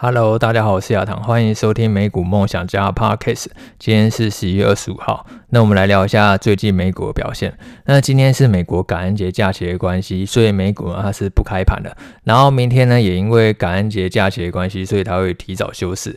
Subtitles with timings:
[0.00, 3.46] Hello，大家好，我是亚堂，欢迎收听美股梦想家 Podcast。
[3.80, 7.52] 今天是十一月二十五号，那我们来聊一下最近美股的表现。
[7.84, 11.96] 那今天是美国感恩节假期的关系，所以美股呢它是不开盘的。
[12.22, 16.16] 然后明天呢也因为感恩节假期的关系，所以它会提早休市。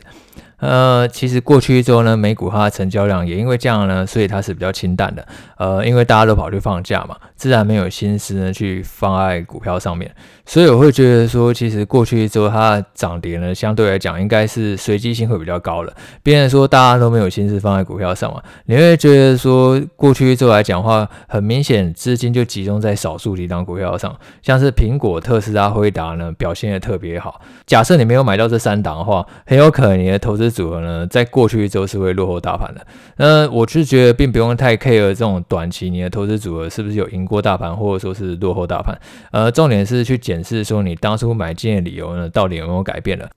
[0.62, 5.26] 呃，其实过去一周呢，美股它的成交量也因为这样呢，所以它是比较清淡的。
[5.58, 10.08] 呃，因为大家都跑去放假嘛，自然没有心思呢去放在股票上面。
[10.46, 15.92] 所以我会觉得说，其实过去一周它涨跌呢，相对来讲应该是随机性会比较高了。
[16.22, 27.40] 别人说大家都没有心思放在股票上嘛，你会觉得说过去一周来讲的话，很明显资金就集中在少数几档股票上，像是苹果、特斯拉、辉达呢表现得特别好。
[27.66, 32.86] 假设你没有买到这三档的话，很有可能你的投资组合呢，在过去一周是会落后大盘的。
[33.16, 38.96] 那我是觉得，并不用太 care 这种短期你的投资组合是不是有赢过大盘，或者说是落后大盘。
[39.32, 43.28] 呃，重点是去检视说你当初买进的理由呢，到底有没有改变了？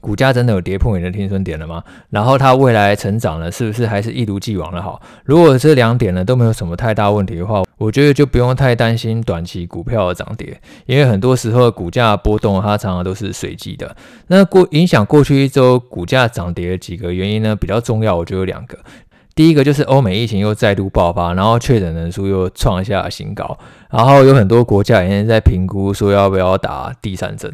[0.00, 1.80] 股价真的有跌破你的停损点了吗？
[2.10, 5.00] 然后它未来成长呢，是不是还是一如既往的好？
[5.24, 13.96] 如果这两点呢都没有什么太大问题的话，我觉得就不用太担心短期股票的涨跌，因为很多时候股价波动它常常都是随机的。
[14.28, 18.78] 那过影响过去一周股价涨跌的几个原因呢，比较重要，我觉得有两个。
[19.34, 23.58] 第一个就是欧美疫情又再度爆发，然后确诊人数又创下新高，
[23.90, 27.52] 然后有很多国家已经在评估说要不要打第三针。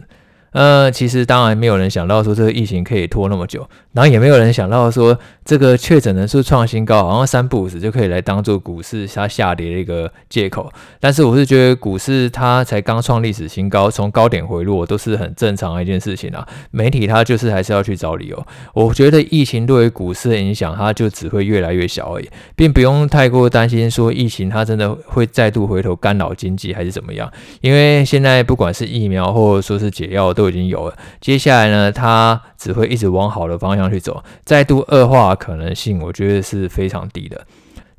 [0.59, 10.73] 呃，其实当然没有人想到说这个疫情可以拖那么久，然后也没有人想到说这个确诊人数创新高，好像三不五时就可以来当做股市它下跌的一个借口。
[10.99, 16.45] 但是我是觉得股市它才刚创历史新高，从高点回落都是很正常的一件事情啊。
[16.73, 18.47] 媒体它就是还是要去找理由。
[18.75, 27.31] 我觉得疫情对于股市的影响，它就只会越来越小而已，并不用太过担心说疫情它真的会再度回头干扰经济还是怎么样。
[27.61, 30.35] 因为现在不管是疫苗或者说是解药。
[30.39, 37.41] 都已经有了，接下来呢，它只会一直往好的方向去走，再度恶化可能性，我觉得是非常低的。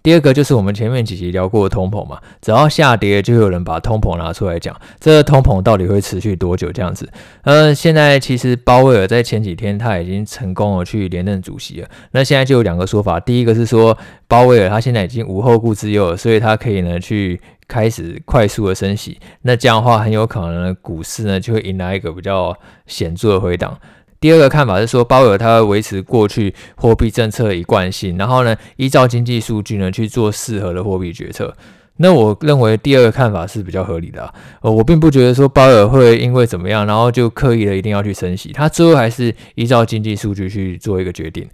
[0.01, 7.07] 第二个就是我们前面几集聊过的通膨嘛，只要下跌，就有人把通膨拿出来讲，这个通膨到底会持续多久这样子？
[7.43, 17.39] 呃，现在其实鲍威尔在前几天他已经成功了去连任主席了，那现在就有两个说法，第一个是说鲍威尔他现在已经无后顾之忧了，所以他可以呢去。
[17.69, 22.53] 开始快速的升息，那这样的话很有可能股市呢就会迎来一个比较
[22.87, 23.79] 显著的回档。
[24.19, 31.55] 第二个看法是说，鲍尔他会维持过去货币政策的一贯性，然后呢依照经济数据呢去做适合的货币决策。
[31.97, 41.47] 那我认为第二个看法是比较合理的，呃，我并不觉得说鲍尔会因为怎么样，然后就刻意的一定要去升息，他最后还是依照经济数据去做一个决定。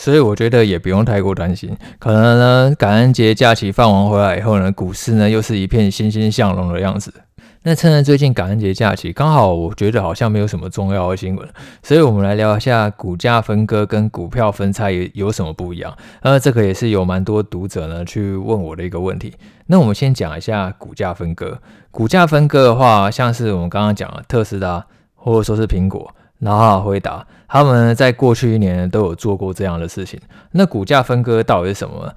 [0.00, 7.12] 所以我觉得也不用太过担心，可能呢，感恩节假期放完回来以后呢，股市呢又是一片欣欣向荣的样子。
[7.64, 11.46] 那趁着最近感恩节假期，刚好我觉得好像没有什么重要的新闻，
[11.82, 15.92] 所以我们来聊一下股价分割跟股票分拆有有什么不一样。
[16.22, 19.34] 呃，这个也是有蛮多读者呢去问我的一个问题。
[19.66, 21.60] 那我们先讲一下股价分割。
[21.90, 26.14] 股价分割的话，像是我们刚刚讲的特斯拉，或者说是苹果。
[26.40, 30.20] 然后回答，他们在过去一年都有做过这样的事情。
[30.52, 32.12] 那股价分割到底是什么？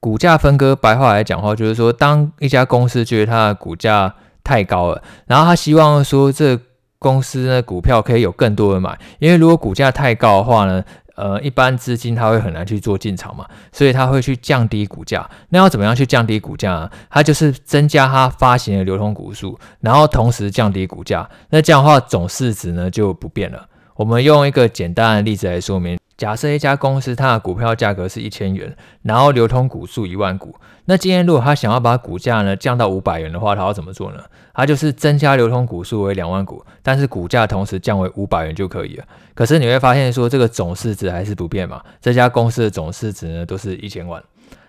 [0.00, 6.58] 股价分割白话来讲话，就是说，当一家公司觉得它的股价太高了，然后他希望说这
[6.98, 10.84] 公司的股票可以有更多人买，因为如果股价太高的话呢，
[11.16, 15.28] 呃，一般资金它会很难去做进场嘛，所以它会去降低股价。
[15.50, 16.90] 那要怎么样去降低股价呢？
[17.08, 21.28] 它就是增加它发行的流通股数，然后同时降低股价。
[21.50, 23.68] 那这样的话，总市值呢就不变了。
[23.96, 25.96] 我们用一个简单的例子来说明。
[26.16, 30.54] 假设一家公司它的股票价格是一千元，然后流通股数一万股。
[30.84, 34.22] 那今天如果他想要把股价呢降到五百元的话，他要怎么做呢？
[34.52, 39.04] 他就是增加流通股数为两万股，但是股价同时降为五百元就可以了。
[39.34, 41.82] 可是你会发现说这个总市值还是不变嘛？
[42.00, 44.22] 这家公司的总市值呢都是一千万。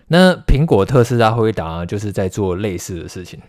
[0.08, 3.40] 那苹果、特斯拉、辉达就是在做类似的事情。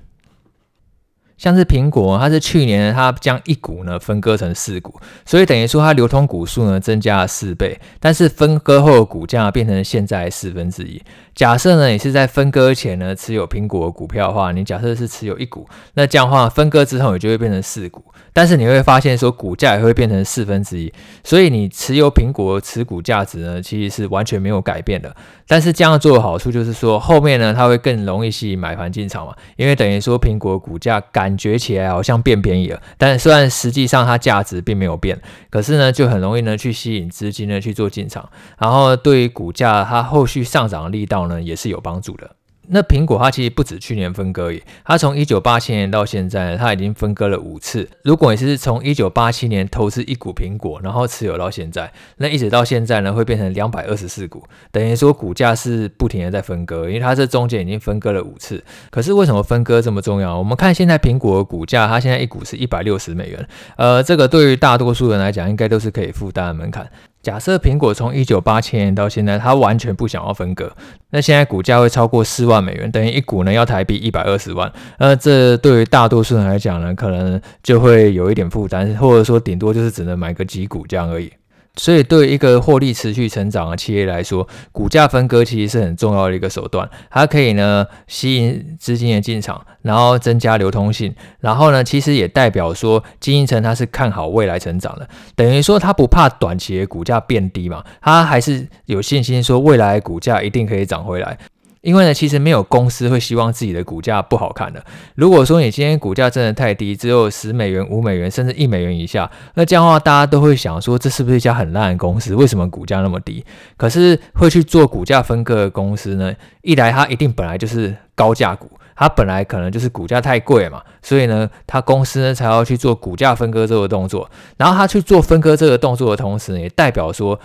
[1.37, 11.01] 像是苹果，它是去年它将一股呢分割成四股，所以等于说它流通股数呢增加了四倍，但是分割后的股价变成现在四分之一。
[11.37, 18.03] 假设呢你是在分割前呢持有苹果股票的话，你假设是持有一股，那这样的话分割之后你就会变成四股，
[18.33, 20.91] 但是你会发现说股价也会变成四分之一，
[21.23, 25.15] 所以你持有苹果持股价值呢其实是完全没有改变的。
[25.49, 30.97] 但是这样做的好处就是说后面呢它会更容易吸引买盘进场嘛，因为等于说苹果股价。
[31.11, 35.19] 感觉起来好像变便宜了，但虽然实际上它价值并没有变，
[35.49, 42.35] 可是呢就很容易呢去吸引资金呢去做进场，然后对于股价它后续上涨的力道呢也是有帮助的。
[42.69, 47.89] 那苹果它其实不止去年分割而已，它从一九八七年到现在，它已经分割了五次。
[48.03, 58.61] 如果你是从一九八七年投资一股苹果，然后持有到现在，那一直到现在呢，会变成两百二十四股，等于说股价是不停的在分割，因为它这中间已经分割了五次。
[58.89, 60.37] 可是为什么分割这么重要？
[60.37, 63.47] 我们看现在苹果的股价，它现在一股是一百六十美元，
[63.77, 66.91] 呃，这个对于大多数人来讲，应该都是可以负担的门槛。
[67.21, 70.71] 假设苹果从一九八七年到现在，它完全不想要分割，
[71.09, 74.71] 那现在股价会超过四万美元，等于一股呢要台币一百二十万。
[74.97, 81.31] 那这对于大多数人来讲呢，可能就会有一点负担，或者说顶多就是只能买个几股这样而已。
[81.77, 86.89] 所以，对一个获利持续成长的企业来说，股价分割其实是很重要的一个手段。
[87.09, 101.37] 它可以呢吸引资金的进场，然后增加流通性，然后呢，其实也代表说经营层它是看好未来成长的，等于说它不怕短期的股价变低嘛，它还是有信心说未来股价一定可以涨回来。
[101.81, 104.83] 因为呢，其实没有公司会希望自己的股价不好看的。
[105.15, 112.35] 如果说你今天股价真的太低，只有十美元、五美元，甚至一美元以下，那这样的话，大家都会想说，这是不是一家很烂的公司？
[112.35, 113.45] 为什么股价那么低？
[113.77, 116.33] 可是会去做股价分割的公司呢？
[116.61, 124.29] 一来它一定本来就是高价股，它本来可能就是股价太贵嘛，所以呢，它公司呢才要去做股价分割这个动作。
[124.57, 127.39] 然后它去做分割这个动作的同时，也代表说。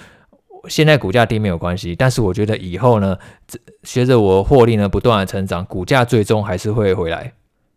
[0.69, 3.17] 现在股价低没有关系，但是我觉得以后呢，
[3.83, 7.33] 随着我获利呢不断的成长，股价最终还是会回来。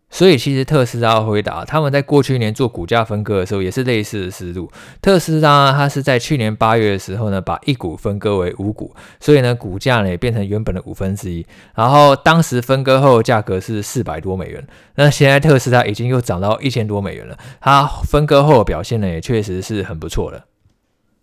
[0.08, 4.70] 所以其实特斯拉、辉达他们在过去一年做股价分割的时候也是类似的思路。
[5.02, 11.44] 特斯拉它是在去年八月的时候呢，把一股分割为五股，所以呢股价呢也变成原本的五分之一。
[11.74, 17.36] 然后当时分割后价格是四百多美元，那现在特斯拉已经又涨到一千多美元了。
[17.60, 20.44] 它分割后的表现呢也确实是很不错的。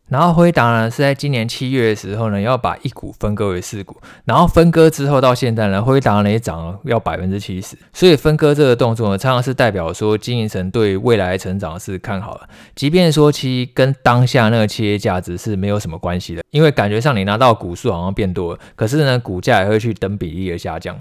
[0.09, 20.99] 然后辉达呢是在今年七月的时候呢，要把一股分割为四股，然后分割之后到现在呢，辉达呢也涨了要百分之七十，所以分割这个动作呢，常常是代表说经营层对未来成长是看好的，即便说其实跟当下那个企业价值是没有什么关系的，因为感觉上你拿到股数好像变多了，可是呢股价也会去等比例的下降。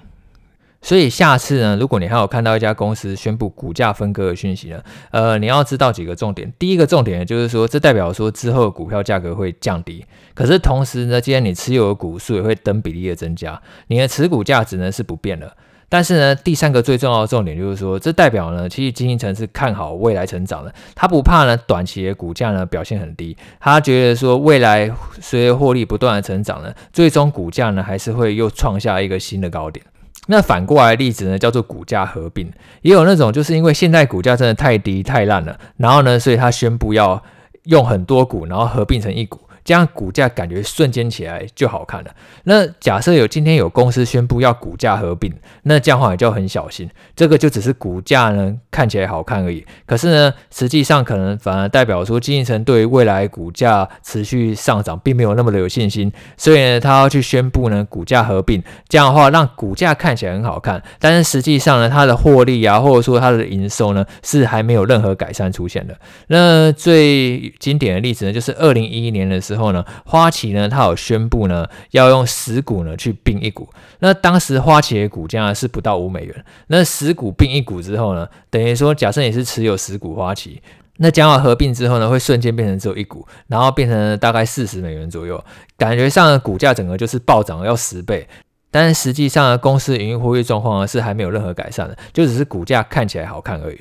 [0.83, 4.83] 所以下次呢，如果你还有看到一家公司宣布股价分割的讯息呢，
[5.13, 6.53] 呃，你要知道几个重点。
[6.59, 10.05] 第一个重点就是说，这代表说之后股票价格会降低。
[10.35, 15.57] 可是同时呢，既然你持有的股数也会等比例的增加，你的持股价值呢是不变的。
[15.89, 24.91] 但是呢，第三个最重要的重点就是说，这代表呢，其实经营层是看好未来成长的，他不怕呢短期的股价呢表现很低，他觉得说未来
[25.21, 29.85] 随着获利不断的成长呢，最终股价呢还是会又创下一个新的高点。
[30.29, 32.51] 那反过来的例子呢，叫做股价合并，
[32.83, 37.23] 也有那种就是因为现在股价真的太低太烂了，然后呢，所以他宣布要
[37.65, 39.41] 用很多股，然后合并成一股。
[39.65, 42.11] 这样股价感觉瞬间起来就好看了。
[42.45, 45.33] 那假设有今天有公司宣布要股价合并，
[45.63, 46.91] 那这样话也就很小心。
[47.15, 49.65] 这个就只是股价呢看起来好看而已。
[49.87, 56.13] 可是呢，实际上可能反而代表说经营层对于未来股价持续上涨并没有那么的有信心。
[56.37, 60.83] 所以呢，他要去宣布呢股价合并，这样的话让股价看起来很好看。
[60.99, 65.97] 但是实际上呢，它的获利啊，或者说它的营收呢，是还没有任何改善出现的。
[66.27, 69.52] 那最经典的例子呢，就是二零一一年的时候。
[69.53, 73.69] 之后呢，花旗呢，它有宣布呢，要用十股呢去并一股。
[73.99, 76.45] 那当时花旗的股价是不到五美元。
[76.69, 80.63] 那十股并一股之后呢，等于说，假设你是持有十股花旗，
[80.97, 85.43] 那将要合并之后呢，会瞬间变成只有一股，然后变成大概四十美元左右。
[85.77, 88.27] 感觉上的股价整个就是暴涨了要十倍，
[88.71, 93.79] 但是实际上，公司营运获利状况是还没有任何改善的，就只是股价看起来好看而已。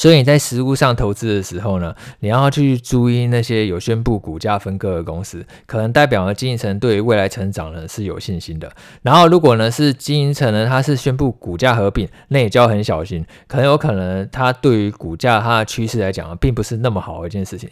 [0.00, 8.72] 所以你在实物上投资的时候呢，你要去注意那些有宣布股价分割的公司，可能代表了经营层对于未来成长呢是有信心的。
[9.02, 17.68] 然后如果呢是经营层呢，它是宣布股价合并，那也就要很小心，可能有可能它对于股价它的趋势来讲，并不是那么好的一件事情。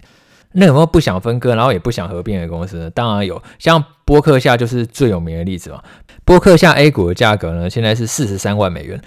[0.52, 2.90] 那有没有不想分割，然后也不想合并的公司呢？
[2.90, 5.82] 当然有，像波克夏就是最有名的例子嘛。
[6.26, 9.00] 波克夏 A 股的价格呢，现在是四十三万美元。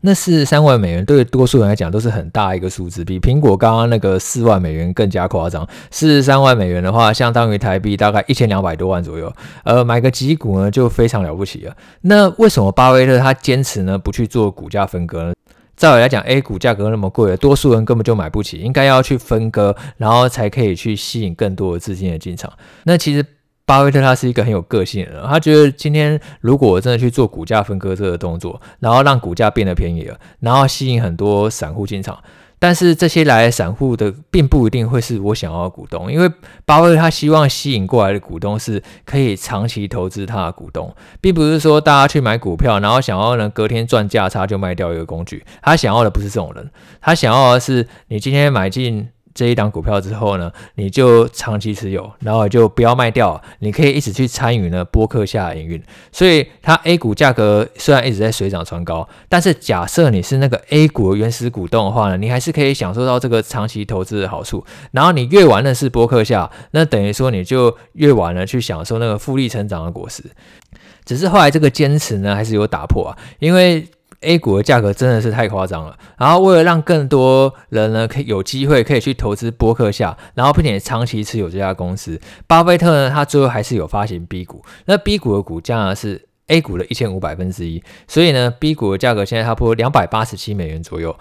[0.00, 5.66] 那四十三万美元对多数人来讲都是很大一个数字，比苹果刚刚那个四万美元更加夸张。
[5.90, 9.32] 四十三万美元的话，相当于台币大概一千两百多万左右。
[9.64, 11.76] 呃，买个几股呢就非常了不起了。
[12.02, 15.32] 那为什么巴菲特他坚持呢不去做股价分割呢？
[15.76, 22.52] 照理来讲，A 股价格那么贵，多数人根本就买不起，应该要去分割，然后才可以去吸引更多的资金的进场。
[22.84, 23.24] 那其实。
[23.68, 32.18] 巴菲特他是一个很有个性的人，他觉得今天如果我真的去做股价分割这个动作，然后让股价变得便宜了，然后吸引很多散户进场，
[32.58, 36.32] 但是这些来散户的并不一定会是我想要的股东，因为
[36.64, 45.44] 巴菲特他希望吸引过来的股东是可以长期投资他的股东，并不是说大家去买股票，然后想要呢隔天赚价差就卖掉一个工具。
[45.60, 46.70] 他想要的不是这种人，
[47.02, 49.10] 他想要的是你今天买进。
[49.38, 55.80] 这一档股票之后呢，你就长期持有，然后就不要卖掉，你可以一直去参与呢波克夏营运。
[56.10, 64.64] 所以它 A 股价格虽然一直在水涨船高，但是假设你是那个 A 股原始股东的话呢，你还是可以享受到这个长期投资的好处。
[64.90, 70.24] 然后你越晚认识波克夏，那等于说你就越晚了去享受那个复利成长的果实。
[71.04, 73.86] 只是后来这个坚持呢，还是有打破啊，因为。
[74.22, 91.16] A 股的价格真的是太夸张了，然后为了让更多人呢可以有机会可以去投资波克夏，然后并且长期持有这家公司，巴菲特呢他最后还是有发行 B 股，那 B 股的股价呢是 A 股的一千五百分之一，所以呢 B 股的价格现在差不多两百八十七美元左右，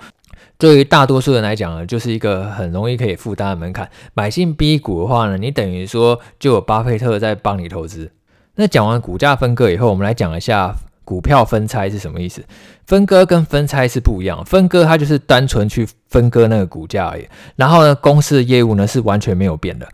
[0.57, 8.11] 对于大多数人来讲呢，就是一个很容易可以负担的门槛，买进 B 股的话呢，你等于说就有巴菲特在帮你投资。
[8.55, 10.75] 那讲完股价分割以后，我们来讲一下。
[11.07, 12.43] 股票分拆是什么意思？
[12.85, 14.43] 分割跟分拆是不一样。
[14.43, 17.25] 分割它就是单纯去分割那个股价而已。
[17.55, 19.87] 然后呢，公司的业务呢是完全没有变的。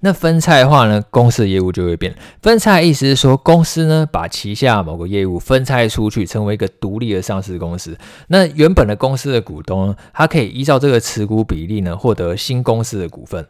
[0.00, 2.16] 那分拆的话呢，公司的业务就会变。
[2.40, 7.98] 分拆的意思是说，公司呢把旗下某个业务分拆出去，成为一个独立的上市公司。
[8.28, 13.46] 那原本的公司的股东，他可以依照这个持股比例呢，获得新公司的股份。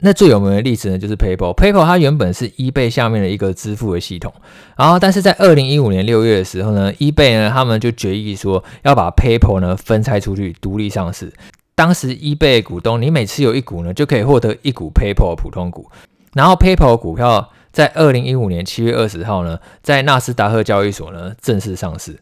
[0.00, 1.54] 那最有名的例子呢，就是 PayPal。
[1.54, 4.32] PayPal 它原本是 eBay 下面的一个支付的系统，
[4.76, 11.32] 然后但是在二零一五年六月的时候呢，eBay 呢他们就决议说要把 PayPal 呢分拆出去，独立上市。
[11.74, 15.90] 当时 eBay 股东，你每持有一股呢，就可以获得一股 PayPal 普通股。
[16.34, 22.18] 然后 PayPal 股票在二零一五年七月二十号呢，在纳斯达克交易所呢正式上市。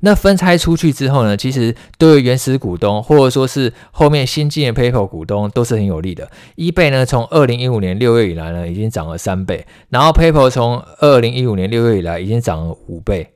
[0.00, 6.30] 那分拆出去之后呢，其实对于原始股东或者说是后面新进的 PayPal 股东都是很有利的。
[6.56, 13.28] 一倍呢，从二零一五年六月以来呢，已经涨了三倍，然后 PayPal 从二零一五年六月以来已经涨了五倍。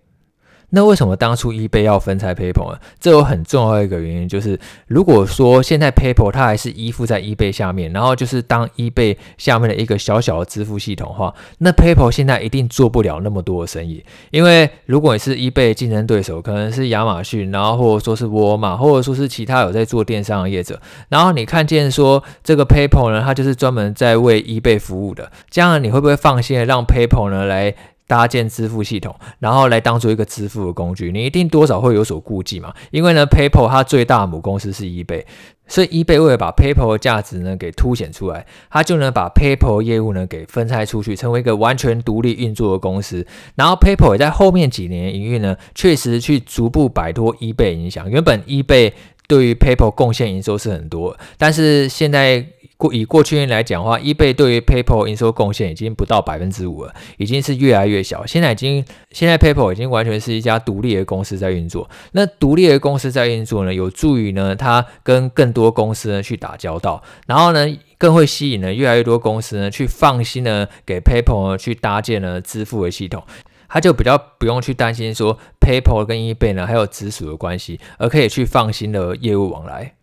[0.74, 2.78] 那为什么当初 eBay 要分拆 PayPal 呢？
[2.98, 14.02] 这有很重要的一个原因，就是如果说现在 PayPal 它还是依附在 eBay 下面，然后就是当 eBay 下面的一个小小的支付系统的话，那 PayPal 现在一定做不了那么多的生意。
[14.30, 27.74] 因为如果你是 eBay 竞争对手，可能是亚马逊，然后或者说是沃尔玛，或者说是其他有在做电商的业者，然后你看见说这个 PayPal 呢，它就是专门在为 eBay 服务的，这样你会不会放心的让 PayPal 呢来
[28.12, 32.74] 搭建支付系统，然后来当做一个支付的工具，你一定多少会有所顾忌嘛。
[32.90, 35.24] 因为呢，PayPal 它最大的母公司是 eBay，
[35.66, 43.26] 所以 eBay 为了把 PayPal 的价值呢给凸显出来，它就能把 PayPal 业务呢给分拆出去，成为一个完全独立运作的公司。
[43.54, 48.10] 然后 PayPal 也在后面几年营运呢，确实去逐步摆脱 eBay 影响。
[48.10, 48.92] 原本 eBay
[49.32, 52.44] 对于 PayPal 贡献营收是很多，但是现在。
[52.82, 58.26] 过以过去年来讲的话，eBay 对于 PayPal 营收贡献已经不到百分之五了，已经是越来越小。
[58.26, 61.88] 现在已经，现在 PayPal 已经完全是一家独立的公司在运作。
[62.10, 73.22] 那独立的公司在运作呢，有助于呢，它跟更多公司呢去打交道，然后呢，更会吸引呢越来越多公司呢去放心呢给 PayPal 去搭建呢支付的系统，
[73.68, 79.94] 它就比较不用去担心说 PayPal 跟 eBay 呢还有直属的关系，而可以去放心的业务往来。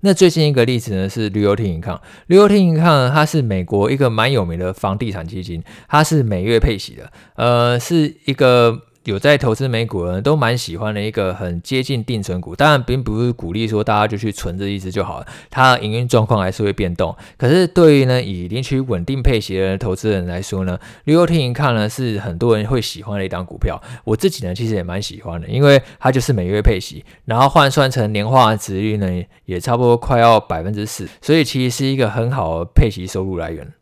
[0.00, 8.82] 那最近一个例子呢是 Realty Income，Realty Income 它是美国一个蛮有名的房地产基金，它是每月配息的，呃，是一个。
[9.04, 17.16] 有在投资美股的人都蛮喜欢的一个很接近定存股，当然并不是鼓励说大家就去存这一支就好了，它营运状况还是会变动。
[17.36, 23.82] 可是对于呢以领取稳定配息的投资人来说呢，Realty Income 呢是很多人会喜欢的一档股票。
[24.04, 33.72] 我自己呢其实也蛮喜欢的，因为它就是每月配息，然后换算成年化的殖率呢也差不多快要百分之四，所以其实是一个很好的配息收入来源。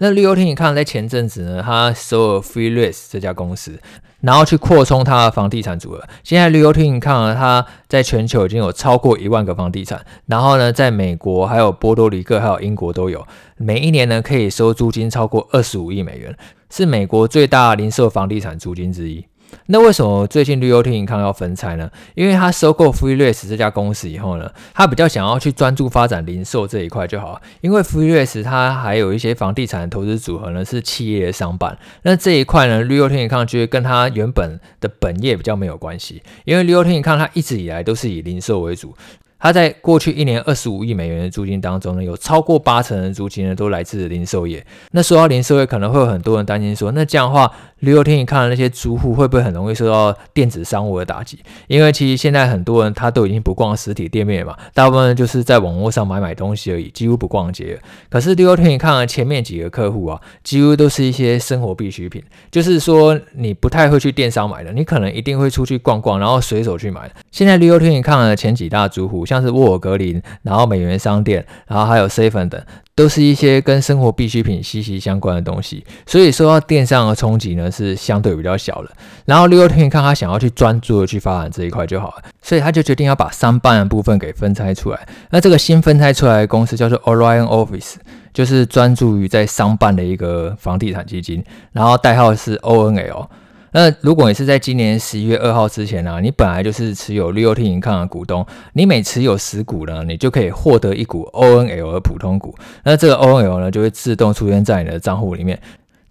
[0.00, 3.80] 那 Realty Income 在前阵子呢，他收了 FreeRace 这家公司，
[4.20, 6.02] 然后去扩充它的房地产组合。
[6.24, 16.36] 现在 Realty Income，它在全球已经有超过一万个房地产，然后呢，在美国、还有波多黎各、还有英国都有，每一年呢可以收租金超过二十五亿美元，
[16.70, 19.24] 是美国最大零售房地产租金之一。
[19.66, 21.90] 那为什么最近绿油天影康要分拆呢？
[22.14, 27.40] 因为他收购 FreeRace 这家公司以后呢，他比较想要去专注发展零售这一块就好。
[27.60, 31.78] 因为 FreeRace 它还有一些房地产投资组合呢，是企业的商办。
[32.02, 36.22] 那这一块呢，Realty Income 就会跟他原本的本业比较没有关系。
[36.44, 38.94] 因为绿油天影康它一直以来都是以零售为主。
[39.40, 44.64] 它在过去一年二十五亿美元的租金当中呢，有超过八成的租金呢都来自零售业。
[44.90, 51.38] 那说到零售业，可能会有很多人担心说，那这样的话，旅游厅你看的那些租户会不会很容易受到电子商务的打击？
[51.68, 57.78] 因为其实现在很多人他都已经不逛实体店面了嘛，大部分就是在网络上买买东西而已，几乎不逛街。
[58.10, 67.08] 可是旅游厅你看了前面几个客户啊，几乎都是一些生活必需品，就是说你不太会去电商买的，你可能一定会出去逛逛，然后随手去买。
[67.30, 69.27] 现在旅游厅你看了前几大租户。
[69.28, 72.58] 像是沃尔格林，然后美元商店，然后还有 seven 等，
[72.94, 78.90] 都是一些跟生活必需品息息相关的东西，所以受到电商的冲击呢是相对比较小的。
[79.26, 85.06] 然后六六天看他想要去专注的去发展这一块就好了，所以他就决定要把商办的部分给分拆出来。
[85.28, 87.96] 那这个新分拆出来的公司叫做 Orion Office，
[88.32, 93.26] 就是专注于在商办的一个房地产基金，然后代号是 ONL。
[93.72, 102.54] 那如果你是在今年十一月二号之前呢、你本来就是持有 Leotink 的股东，你每持有十股呢，你就可以获得一股 ONL 的普通股。
[102.84, 105.60] 那这个 ONL 呢，就会自动出现在你的账户里面。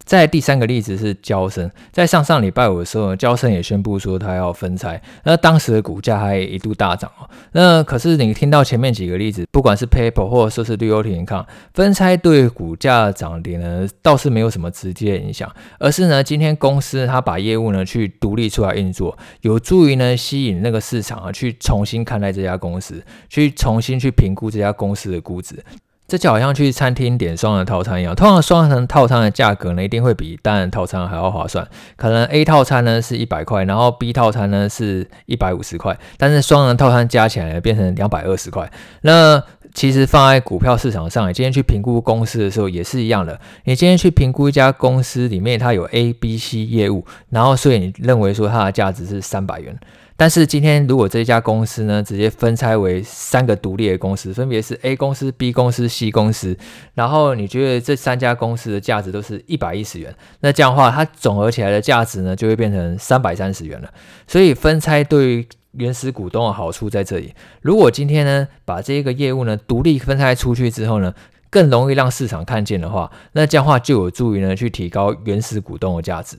[0.07, 7.29] 再第三个例子是交生，在上上礼拜五的时候，交生也宣布说他要分拆，那当时的股价还一度大涨哦。
[7.51, 25.61] 那可是你听到前面几个例子，不管是 PayPal 或者说是 Realty Income，分拆对股价涨跌呢倒是没有什么直接影响，而是呢今天公司它把业务呢去独立出来运作，有助于呢吸引那个市场啊去重新看待这家公司，去重新去评估这家公司的估值。
[26.07, 31.67] 这就好像去餐厅点双人套餐一样，通常双人套餐的价格呢，一定会比单人套餐还要划算。
[31.97, 38.71] 可能 A 套餐呢是一百块，然后 B 套餐呢是一百五十块，但是双人套餐加起来变成两百二十块。
[39.01, 43.37] 那其实放在股票市场上，你今天去评估公司的时候也是一样的。
[43.65, 49.77] 你今天去评估一家公司里面它有 A、B、C 业务，然后所以你认为说它的价值是三百元。
[50.19, 56.57] 但是今天，如果这家公司呢，直接分拆为三个独立的公司，分别是 A 公司、B 公司、C 公司，
[56.95, 63.93] 然后你觉得这三家公司的价值都是一百一十元，那这样的话，它总合起来的价值呢，就会变成三百三十元了。
[64.25, 67.35] 所以分拆对于原始股东的好处在这里。
[67.61, 71.13] 如果今天呢，把这个业务呢独立分拆出去之后呢，
[71.51, 76.37] 更容易让市场看见的话，那这样话就有助于呢去提高原始股东的价值。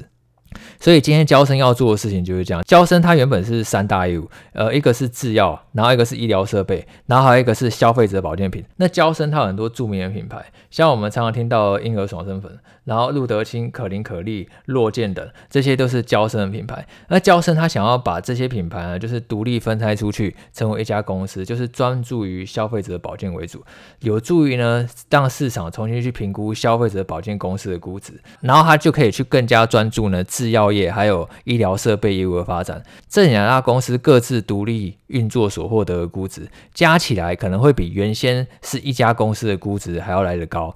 [0.81, 2.63] 所以今天娇生要做的事情就是这样。
[2.67, 8.65] 娇生它原本是三大业务，呃，一个是制药，然后一个是医疗设备，然后还有一个是消费者保健品。
[8.77, 16.87] 那娇生它有很多著名的品牌，像我们常常听到婴儿爽身粉，然后路德清、可伶可俐、落健等，这些都是娇生的品牌。
[17.09, 23.63] 那娇生它想要把这些品牌呢，就是独立分拆出去，成为一家公司，就是专注于消费者保健为主，
[24.01, 30.25] 有助于呢让市场重新去评估消费者保健公司的估值，然后它就可以去更加专注呢。
[30.39, 40.73] 制药业还有医疗设备业务的发展，这两家公司各自独立运作所获得的估值，加起来可能会比原先是一家公司的估值还要来得高。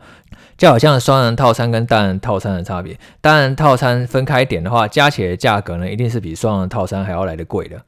[0.59, 7.81] 就好像双人套餐跟单人套餐的差别，单人套餐分开点的话，加起来的价格呢，一定是比双人套餐还要来得贵的。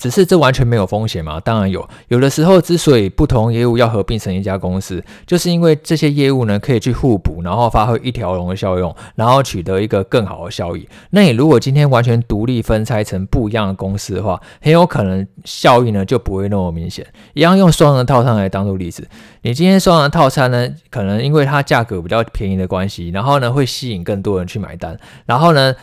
[0.00, 1.38] 只是这完全没有风险吗？
[1.38, 1.86] 当然有。
[2.08, 10.88] 有的时候之所以不同业务要合并成一家公司，就是因为这些业务呢可以去互补，然后发挥一条龙的效用，然后取得一个更好的效益。
[11.10, 17.06] 那你如果今天完全独立分拆成不一样的公司的话，很有可能效益呢就不会那么明显。
[17.34, 19.06] 一样用双人套餐来当做例子，
[19.42, 25.74] 你今天双人套餐呢，可能因为它价格比较便宜的关系，然后呢会吸引更多人去买单，然后呢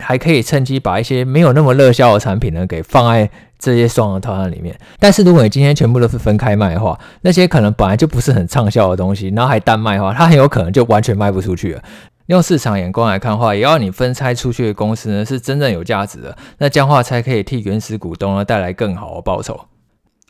[0.00, 3.30] 还可以趁机把一些没有那么热销的产品呢给放在。
[3.60, 11.82] 这些双人套餐里面，但是如果你今天全部都是分开卖的话，那些可能本来就不是很畅销的东西，然后还单卖的话，它很有可能就完全卖不出去了。
[12.26, 19.60] 用市场眼光来看的话，也要你分拆出去的公司呢是真正有价值的，那这样的话才可以替原始股东呢带来更好的报酬。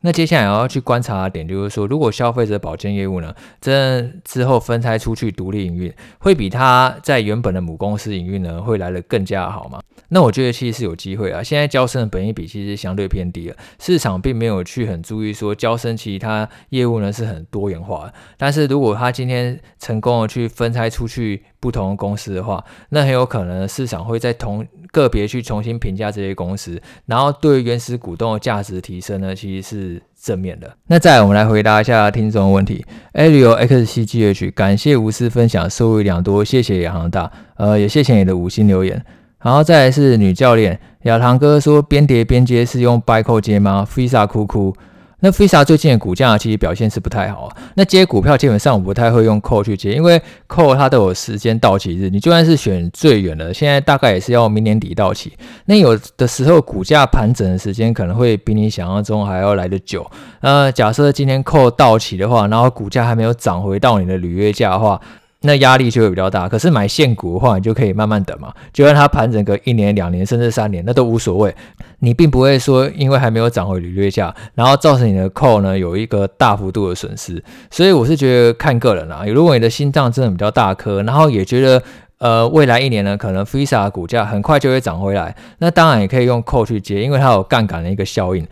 [0.03, 9.81] 那接下来要去观察的点就是说，如果消费者保健业务呢，这之后分拆出去独立营运，会比它在原本的母公司营运呢，会来得更加好吗？
[10.09, 11.43] 那我觉得其实是有机会啊。
[11.43, 18.15] 现在娇生的本益比其实相对偏低了，市场并没有去很注意说娇生其他业务呢是很多元化的。
[18.37, 29.90] 但是如果他今天成功的去分拆出去不同的公司的话，那很有可能市场会在同个别去重新评价这些公司，然后对原始股东的价值提升呢，其实是
[30.21, 30.71] 正面的。
[30.89, 32.85] 那再来，我们来回答一下听众问题。
[33.15, 39.03] Ario XCGH，感谢无私分享，收益良多，谢谢亚航大，呃，也谢谢你的五星留言。
[39.43, 44.77] 然后再来是女教练亚堂哥说，边叠边接是用 b i c o 接吗？Fisa 哭哭。
[45.21, 47.57] 那 Visa 最近的股价其实表现是不太好啊。
[47.75, 55.33] 那接股票基本上我不太会用 call 去接，因为 call 它都有时间到期日，你就算是选最远的，现在大概也是要明年底到期。
[55.67, 60.11] 那有的时候股价盘整的时间可能会比你想象中还要来得久。
[60.41, 65.01] 呃，假设今天 call 到期的话，然后股价还没有涨回到你的履约价的话。
[65.43, 71.55] 那压力就会比较大，可是买现股的话，你就可以慢慢等嘛，就让它盘整个一年、两年，甚至三年，那都无所谓。
[72.01, 77.43] 你并不会说因为还没有涨回履约价，然后造成你的 call 呢有一个大幅度的损失。
[77.71, 81.83] 所以我是觉得看个人啦，如果你的心脏真的比较大颗，然后也觉得
[82.19, 88.47] 呃未来一年呢可能 Visa 的股价很快就会涨回来，那当然也可以用 call 去接，因为它有杠杆的一个效应。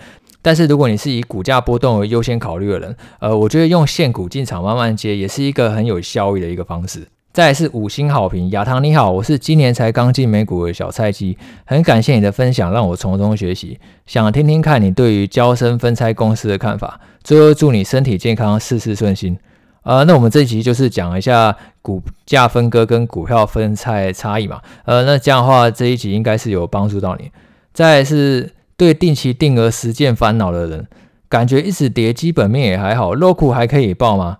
[0.48, 7.06] 但是如果你是以股价波动为优先考虑的人，呃，我觉得用现股进场慢慢接也是一个很有效益的一个方式。
[7.34, 16.98] 再来是五星好评，亚堂你好，我是今年才刚进美股的小菜鸡，很感谢你的分享，让我从中学习，想听听看你对于交生分拆公司的看法。
[17.22, 19.38] 最后祝你身体健康，事事顺心。
[19.82, 24.62] 呃，那我们这一集就是讲一下股价分割跟股票分拆差异嘛。
[24.86, 27.30] 呃，那这样的话这一集应该是有帮助到你。
[27.74, 28.50] 再来是。
[28.78, 30.86] 对定期定额实践烦恼的人，
[31.28, 34.38] 感觉一直跌，基本面也还好 local 还可以报吗？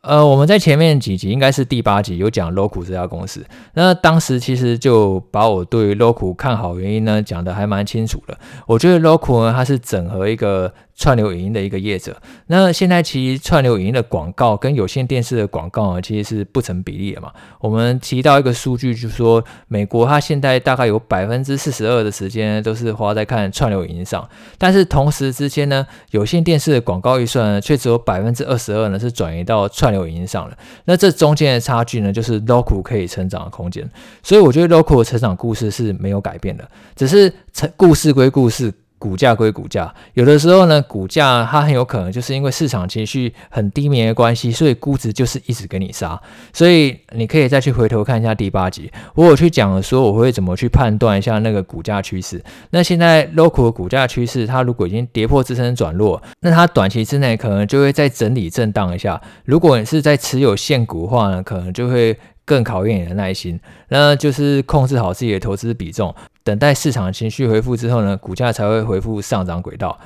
[0.00, 3.44] 呃，我们在前面几集应该是第八集有讲 Roku 这家公司，
[3.74, 8.38] 那当时其实就把我对 Roku 看好原因呢讲得还蛮清楚的。
[8.66, 10.72] 我觉得 Roku 呢，它是整合一个。
[10.98, 17.32] 串流影音的一个业者，那现在其实串流影音的广告跟有线电视的广告啊，其实是不成比例的嘛。
[17.60, 30.58] 我们提到一个数据，就是说美国它现在大概有百分之四十二的时间都是花在看串流影音上，但是同时之间呢，有线电视的广告预算呢，却只有百分之二十二呢是转移到串流影音上了。
[30.86, 33.88] 那这中间的差距呢，就是 Roku 可以成长的空间。
[34.24, 38.74] 所以我觉得 Roku 的成长故事是没有改变的，只是成故事归故事。
[38.98, 46.20] 股价归股价，有的时候呢，股价它很有可能就是因为市场情绪很低迷的关系，所以估值就是一直给你杀。
[46.52, 52.42] 所以你可以再去回头看一下第八集，我有去讲说我会怎么去判断一下那个股价趋势。
[52.70, 59.20] 那现在 Roku 的股价趋势，它如果已经跌破支撑转弱，那它短期之内可能就会再整理震荡一下。
[59.44, 62.18] 如果你是在持有现股的话呢，可能就会。
[62.48, 69.98] 更考验你的耐心，那就是控制好自己的投资比重，等待市场情绪恢复之后呢，股价才会恢复上涨轨道。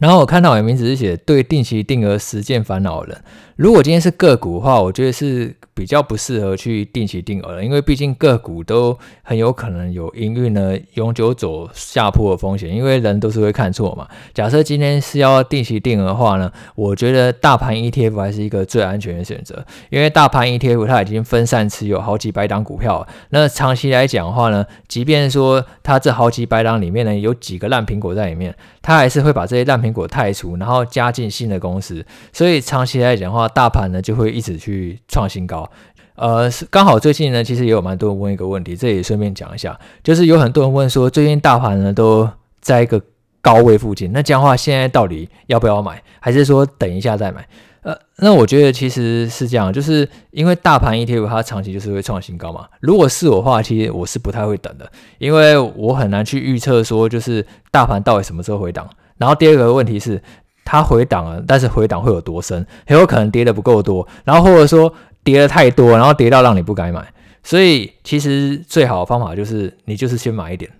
[0.00, 3.22] 然后我看到我的名字是写对定期定额实践烦恼的人，
[3.54, 5.54] 如果今天是个股的话，我觉得是。
[5.72, 14.06] 比较不适合去定期定额了，因为毕竟个股都很有可能有营运呢永久走下坡的风险，因为人都是会看错嘛。
[14.34, 35.68] 假设今天是要定期定额的话呢，我觉得大盘 ETF 还是一个最安全的选择，因为大盘 ETF 它已经分散持有好几百档股票了，那长期来讲的话呢，即便说它这好几百档里面呢有几个烂苹果在里面，它还是会把这些烂苹果汰除，然后加进新的公司，所以长期来讲的话，大盘呢就会一直去创新高。
[36.16, 42.28] 呃，是刚好最近呢，其实也有蛮多人问一个问题，这也顺便讲一下，就是有很多人问说，最近大盘呢都
[42.60, 43.00] 在一个
[43.40, 47.48] 高位附近，那这样的话现在到底要不要买，还是说等一下再买？
[47.82, 52.66] 呃，那我觉得其实是这样，就是因为大盘 ETF 它长期就是会创新高嘛。
[52.80, 58.86] 如果是我的话，其实我是不太会等的，因为我很难去预测说就是大盘到底什么时候回档。
[59.20, 60.20] 然后第二个问题是，
[60.64, 62.66] 它回档了，但是回档会有多深？
[62.84, 64.92] 很有可能跌的不够多，然后或者说。
[65.22, 67.06] 跌的太多，然后跌到让你不敢买，
[67.42, 70.70] 所以其实最好的方法就是你就是先买一点，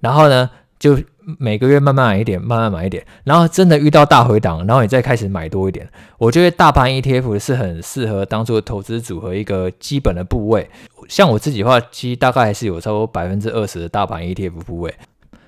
[0.00, 0.96] 然后呢就
[1.38, 5.86] 每个月慢慢买一点，慢慢买一点，然后真的遇到大回档，然后你再开始买多一点。
[6.16, 10.70] 我觉得大盘 ETF 是很适合当做投资组合一个基本的部位，
[11.06, 14.94] 像我自己的话，其实大概还是有超过百分之二十的大盘 ETF 部位。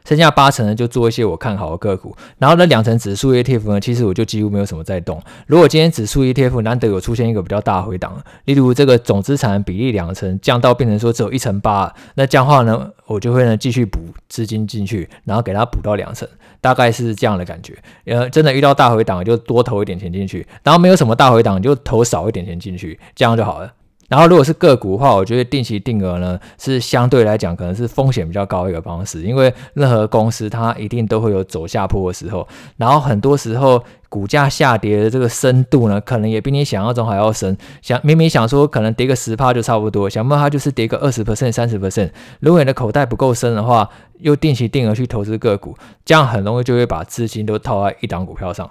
[0.04, 5.22] 剩下八成呢，就做一些我看好的个股，然后呢，两成指数 ETF 呢，其实我就几乎没有什么在动。
[5.46, 16.28] 如果今天指数 ETF 难得有出现一个比较大回档，例如这个总资产比例两成降到变成说只有一成八，那这样话呢，我就会呢继续补资金进去，然后给它补到两成，
[16.60, 17.74] 大概是这样的感觉。
[18.04, 23.72] 呃，真的遇到大回档就多投一点钱进去，然后没有什么大回档就投少一点钱进去，这样就好了。
[24.08, 37.56] 然后，如果是个股的话，我觉得定期定额呢是相对来讲可能是风险比较高的一个方式，因为任何公司它一定都会有走下坡的时候，然后很多时候股价下跌的这个深度呢，可能也比你想象中还要深。
[37.80, 42.10] 想明明想说可能跌个十趴就差不多，想不到它就是跌个二十 percent、三十 percent。
[42.40, 43.88] 如果你的口袋不够深的话，
[44.20, 48.70] 又定期定额去投资个股，这样很容易就会把资金都套在一档股票上。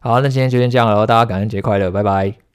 [0.00, 2.43] 好，那今天就先这样了，大家感恩节快乐，拜拜。